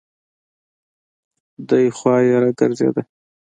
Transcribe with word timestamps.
دی 1.69 1.85
خوا 1.97 2.15
يې 2.27 2.35
راګرځېده. 2.43 3.01